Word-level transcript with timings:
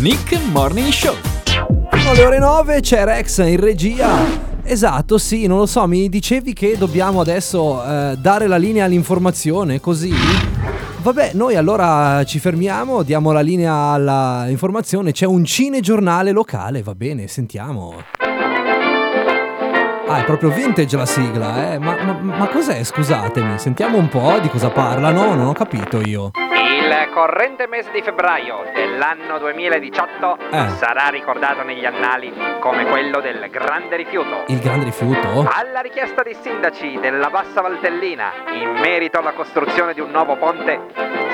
Nick 0.00 0.40
Morning 0.50 0.88
Show. 0.88 1.14
Sono 1.90 2.14
le 2.14 2.24
ore 2.24 2.38
9, 2.38 2.80
c'è 2.80 3.04
Rex 3.04 3.46
in 3.46 3.60
regia. 3.60 4.08
Esatto, 4.62 5.18
sì, 5.18 5.46
non 5.46 5.58
lo 5.58 5.66
so, 5.66 5.86
mi 5.86 6.08
dicevi 6.08 6.54
che 6.54 6.78
dobbiamo 6.78 7.20
adesso 7.20 7.84
eh, 7.84 8.16
dare 8.16 8.46
la 8.46 8.56
linea 8.56 8.86
all'informazione, 8.86 9.78
così? 9.78 10.10
Vabbè, 11.02 11.32
noi 11.34 11.56
allora 11.56 12.24
ci 12.24 12.38
fermiamo, 12.38 13.02
diamo 13.02 13.30
la 13.32 13.42
linea 13.42 13.74
all'informazione, 13.74 15.12
c'è 15.12 15.26
un 15.26 15.44
cinegiornale 15.44 16.32
locale, 16.32 16.82
va 16.82 16.94
bene, 16.94 17.28
sentiamo. 17.28 18.02
Ah, 20.08 20.18
è 20.18 20.24
proprio 20.24 20.48
vintage 20.48 20.96
la 20.96 21.06
sigla, 21.06 21.74
eh? 21.74 21.78
Ma, 21.78 22.02
ma, 22.02 22.12
ma 22.22 22.48
cos'è, 22.48 22.82
scusatemi? 22.82 23.58
Sentiamo 23.58 23.98
un 23.98 24.08
po' 24.08 24.38
di 24.40 24.48
cosa 24.48 24.70
parlano, 24.70 25.34
non 25.34 25.48
ho 25.48 25.52
capito 25.52 26.00
io. 26.00 26.30
Il 26.72 27.08
corrente 27.12 27.66
mese 27.66 27.90
di 27.90 28.00
febbraio 28.00 28.62
dell'anno 28.74 29.38
2018 29.38 30.38
Eh. 30.50 30.68
sarà 30.76 31.08
ricordato 31.08 31.62
negli 31.64 31.84
annali 31.84 32.32
come 32.60 32.84
quello 32.86 33.20
del 33.20 33.48
grande 33.50 33.96
rifiuto. 33.96 34.44
Il 34.46 34.60
grande 34.60 34.84
rifiuto? 34.84 35.48
Alla 35.52 35.80
richiesta 35.80 36.22
dei 36.22 36.36
sindaci 36.40 36.98
della 37.00 37.28
Bassa 37.28 37.60
Valtellina 37.60 38.32
in 38.52 38.70
merito 38.80 39.18
alla 39.18 39.32
costruzione 39.32 39.94
di 39.94 40.00
un 40.00 40.10
nuovo 40.10 40.36
ponte, 40.36 40.80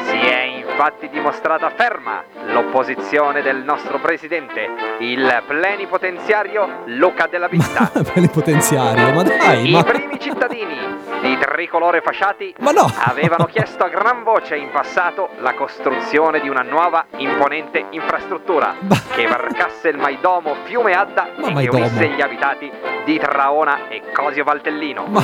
si 0.05 0.17
è 0.19 0.43
infatti 0.43 1.09
dimostrata 1.11 1.71
ferma 1.71 2.23
l'opposizione 2.47 3.43
del 3.43 3.59
nostro 3.59 3.99
presidente, 3.99 4.69
il 5.01 5.43
plenipotenziario 5.47 6.83
Luca 6.87 7.27
della 7.27 7.49
Vita. 7.49 7.91
Plenipotenziario, 8.13 9.13
ma 9.13 9.23
dai, 9.23 9.69
I 9.69 9.73
ma... 9.73 9.83
primi 9.83 10.16
cittadini 10.19 10.77
di 11.23 11.39
tricolore 11.39 12.01
fasciati 12.01 12.55
Ma 12.59 12.71
no! 12.73 12.91
avevano 13.05 13.47
chiesto 13.47 13.85
a 13.85 13.89
gran 13.89 14.23
voce 14.23 14.57
in 14.57 14.71
passato 14.71 15.31
la 15.39 15.55
costruzione 15.55 16.41
di 16.41 16.49
una 16.49 16.63
nuova 16.63 17.07
imponente 17.17 17.87
infrastruttura 17.91 18.75
Ma- 18.81 18.97
che 19.15 19.27
varcasse 19.27 19.89
il 19.89 19.97
Maidomo 19.99 20.55
Fiume 20.65 20.93
Adda 20.95 21.29
Ma 21.37 21.49
e 21.49 21.53
Maidomo? 21.53 21.85
che 21.85 21.89
unisse 21.91 22.09
gli 22.09 22.21
abitati 22.21 22.71
di 23.05 23.19
Traona 23.19 23.89
e 23.89 24.03
Cosio 24.13 24.43
Valtellino. 24.45 25.05
Ma, 25.07 25.21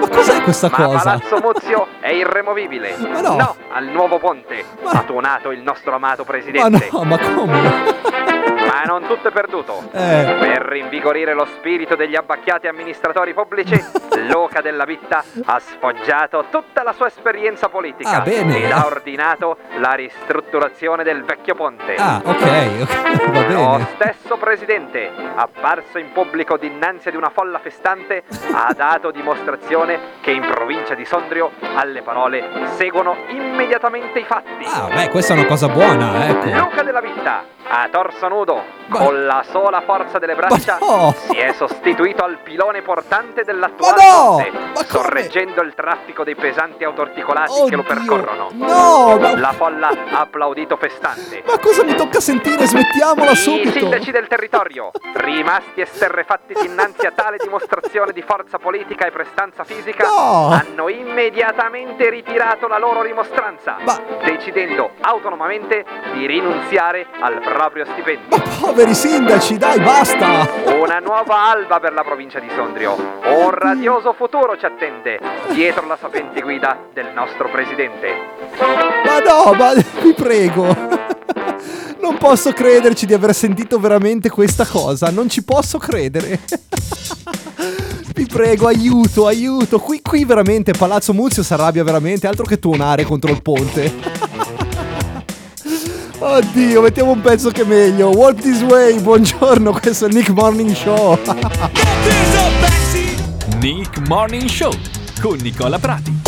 ma 0.00 0.08
cos'è 0.08 0.42
questa 0.42 0.68
Ma 0.70 0.76
cosa? 0.84 0.98
Palazzo 1.18 1.38
Muzio 1.40 1.86
è 2.00 2.10
irremovibile. 2.10 2.94
Ma 2.98 3.20
no. 3.20 3.56
al 3.72 3.84
nuovo 3.86 4.18
ponte, 4.18 4.64
Ma- 4.82 4.90
ha 4.90 5.02
tuonato 5.02 5.50
il 5.50 5.62
nostro 5.62 5.94
amato 5.94 6.24
Ma 6.26 6.30
presidente. 6.30 6.88
no, 6.92 7.04
ma 7.04 7.18
come? 7.18 8.61
Ma 8.72 8.82
non 8.84 9.06
tutto 9.06 9.28
è 9.28 9.30
perduto. 9.32 9.82
Eh, 9.92 10.36
Per 10.40 10.62
rinvigorire 10.62 11.34
lo 11.34 11.44
spirito 11.44 11.94
degli 11.94 12.16
abbacchiati 12.16 12.68
amministratori 12.68 13.34
pubblici, 13.34 13.78
Luca 14.32 14.60
della 14.62 14.84
Vitta 14.84 15.22
ha 15.44 15.58
sfoggiato 15.58 16.46
tutta 16.50 16.82
la 16.82 16.92
sua 16.94 17.08
esperienza 17.08 17.68
politica 17.68 18.16
Ah, 18.16 18.20
bene. 18.20 18.64
ed 18.64 18.70
ha 18.70 18.86
ordinato 18.86 19.58
la 19.78 19.92
ristrutturazione 19.92 21.02
del 21.04 21.22
vecchio 21.24 21.54
ponte. 21.54 21.94
ah, 21.96 22.20
ok, 22.24 22.70
ok, 22.80 23.30
va 23.30 23.40
Lo 23.48 23.70
bene. 23.76 23.86
stesso 23.94 24.36
presidente, 24.38 25.10
apparso 25.34 25.98
in 25.98 26.10
pubblico 26.12 26.56
dinanzi 26.56 27.08
ad 27.08 27.14
una 27.14 27.28
folla 27.30 27.58
festante, 27.58 28.22
ha 28.52 28.72
dato 28.74 29.10
dimostrazione 29.10 29.98
che 30.22 30.30
in 30.30 30.42
provincia 30.50 30.94
di 30.94 31.04
Sondrio 31.04 31.50
alle 31.74 32.00
parole 32.02 32.42
seguono 32.76 33.16
immediatamente 33.28 34.18
i 34.20 34.24
fatti. 34.24 34.64
Ah, 34.64 34.88
beh, 34.94 35.10
questa 35.10 35.34
è 35.34 35.38
una 35.38 35.46
cosa 35.46 35.68
buona, 35.68 36.26
ecco. 36.28 36.46
Luca 36.48 36.82
della 36.82 37.00
Vitta, 37.00 37.44
a 37.68 37.88
torso 37.90 38.28
nudo, 38.28 38.61
Ma- 38.86 38.98
con 38.98 39.24
la 39.24 39.42
sola 39.48 39.80
forza 39.80 40.18
delle 40.18 40.34
braccia, 40.34 40.76
no! 40.80 41.14
si 41.16 41.36
è 41.36 41.52
sostituito 41.52 42.24
al 42.24 42.38
pilone 42.42 42.82
portante 42.82 43.42
dell'attuale 43.44 44.04
no! 44.04 44.26
ponte, 44.36 44.50
come? 44.50 44.86
sorreggendo 44.86 45.62
il 45.62 45.72
traffico 45.74 46.24
dei 46.24 46.34
pesanti 46.34 46.84
autoarticolati 46.84 47.52
che 47.68 47.76
lo 47.76 47.82
Oddio. 47.82 47.94
percorrono. 47.94 48.48
No, 48.52 49.16
ma, 49.18 49.38
La 49.38 49.52
folla 49.52 49.88
ha 49.88 50.20
applaudito 50.20 50.76
festante. 50.76 51.42
ma 51.46 51.58
cosa 51.58 51.84
mi 51.84 51.94
tocca 51.94 52.20
sentire? 52.20 52.66
Smettiamola 52.66 53.30
I 53.30 53.36
subito. 53.36 53.70
sindaci 53.78 54.10
del 54.10 54.26
territorio, 54.26 54.90
rimasti 55.14 55.80
esterrefatti 55.80 56.54
dinanzi 56.60 57.06
a 57.06 57.12
tale 57.12 57.38
dimostrazione 57.38 58.12
di 58.12 58.22
forza 58.22 58.58
politica 58.58 59.06
e 59.06 59.10
prestanza 59.10 59.64
fisica, 59.64 60.06
No! 60.06 60.50
hanno 60.50 60.88
immediatamente 60.88 62.10
ritirato 62.10 62.66
la 62.66 62.78
loro 62.78 63.00
rimostranza, 63.02 63.76
Ma- 63.84 63.98
decidendo 64.24 64.90
autonomamente 65.00 65.84
di 66.12 66.26
rinunziare 66.26 67.06
al 67.20 67.40
proprio 67.40 67.84
stipendio. 67.86 68.51
Poveri 68.60 68.94
sindaci, 68.94 69.58
dai, 69.58 69.80
basta. 69.80 70.48
Una 70.80 70.98
nuova 70.98 71.50
alba 71.50 71.78
per 71.80 71.92
la 71.92 72.02
provincia 72.02 72.38
di 72.38 72.48
Sondrio. 72.54 72.94
Un 73.24 73.50
radioso 73.50 74.12
futuro 74.12 74.56
ci 74.58 74.64
attende 74.64 75.18
dietro 75.52 75.86
la 75.86 75.96
sapiente 76.00 76.40
guida 76.40 76.78
del 76.92 77.08
nostro 77.14 77.48
presidente. 77.50 78.08
Ma 78.58 79.18
no, 79.18 79.52
ma 79.54 79.72
vi 79.74 80.14
prego. 80.14 80.66
Non 82.00 82.18
posso 82.18 82.52
crederci 82.52 83.06
di 83.06 83.14
aver 83.14 83.34
sentito 83.34 83.78
veramente 83.78 84.28
questa 84.28 84.66
cosa. 84.66 85.10
Non 85.10 85.28
ci 85.28 85.44
posso 85.44 85.78
credere. 85.78 86.40
Vi 88.14 88.26
prego, 88.26 88.66
aiuto, 88.66 89.26
aiuto. 89.26 89.78
Qui, 89.78 90.02
qui 90.02 90.24
veramente 90.24 90.72
Palazzo 90.72 91.12
Muzio 91.12 91.42
si 91.42 91.52
arrabbia 91.52 91.84
veramente. 91.84 92.26
Altro 92.26 92.44
che 92.44 92.58
tuonare 92.58 93.04
contro 93.04 93.30
il 93.30 93.40
ponte. 93.40 94.21
Oddio, 96.24 96.80
mettiamo 96.82 97.10
un 97.10 97.20
pezzo 97.20 97.50
che 97.50 97.62
è 97.62 97.64
meglio. 97.64 98.10
Walk 98.10 98.40
this 98.40 98.62
way. 98.62 99.00
Buongiorno, 99.00 99.72
questo 99.72 100.04
è 100.04 100.08
il 100.08 100.14
Nick 100.14 100.28
Morning 100.28 100.72
Show. 100.72 101.18
Nick 103.58 104.06
Morning 104.06 104.48
Show 104.48 104.72
con 105.20 105.36
Nicola 105.42 105.80
Prati. 105.80 106.20